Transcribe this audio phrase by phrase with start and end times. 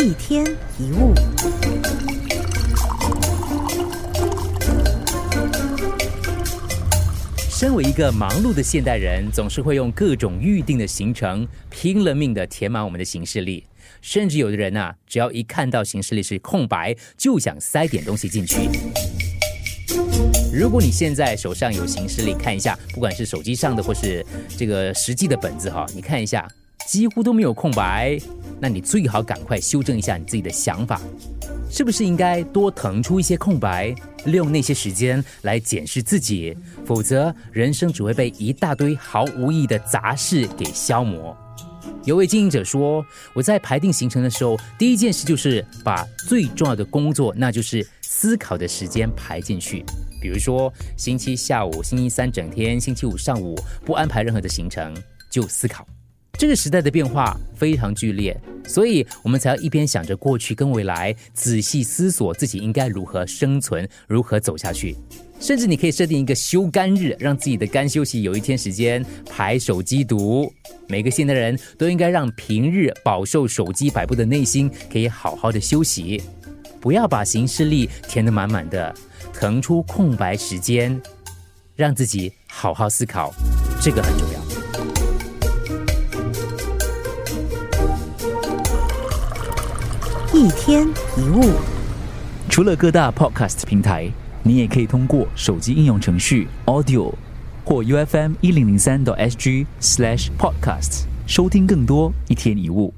[0.00, 0.46] 一天
[0.78, 1.12] 一物。
[7.50, 13.64] 身为一个忙碌的现代人，总是会用各种预定的行程，拼了命的填满我们的行事历。
[14.00, 18.70] 甚至有的人呐、只要一看到行事历是空白，就想塞点东西进去。
[20.54, 24.24] 如果你现在手上有行事历，看一下，不管是手机上的或是
[24.56, 26.48] 这个实际的本子哈，你看一下，
[26.86, 28.16] 几乎都没有空白，
[28.60, 31.00] 那你最好赶快修正一下你自己的想法，
[31.70, 36.56] 是不是应该多腾出一些空白，利用那些时间来检视自己？
[36.84, 41.36] 否则，人生只会被一大堆毫无意义的杂事给消磨。
[42.04, 49.84] 有位经营者说：“我在排定行程的时候，第一件事就是把最重要的工作，那就是思考的时间排进去。
[50.20, 54.94] 比如说，星期下午、星期三整天、星期五上午不安排任何的行程，
[55.30, 55.86] 就思考。
[56.38, 64.96] 这个时代的变化非常剧烈，所以我们才要一边想着过去跟未来，仔细思索自己应该如何生存，如何走下去。
[65.40, 70.52] 甚至你可以设定一个休肝日，让自己的肝休息有一天时间排手机毒。
[70.86, 76.22] 每个现代人都应该让平日饱受手机摆布的内心可以好好的休息，
[76.80, 78.94] 不要把行事历填得满满的，
[79.32, 81.00] 腾出空白时间，
[81.74, 83.34] 让自己好好思考，
[83.82, 84.37] 这个很重要。
[90.38, 90.86] 一天
[91.16, 91.50] 一物。
[92.48, 94.08] 除了各大 podcast 平台，
[94.44, 97.12] 你也可以通过手机应用程序 Audio
[97.64, 102.94] 或 UFM 一零零三 SG slash podcast 收听更多一天一物。